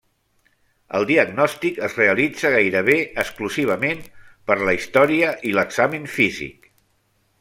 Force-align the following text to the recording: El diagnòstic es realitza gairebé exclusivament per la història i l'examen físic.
El 0.99 1.03
diagnòstic 1.09 1.77
es 1.87 1.97
realitza 1.99 2.51
gairebé 2.55 2.97
exclusivament 3.25 4.01
per 4.49 4.57
la 4.63 4.75
història 4.79 5.31
i 5.51 5.53
l'examen 5.59 6.11
físic. 6.17 6.71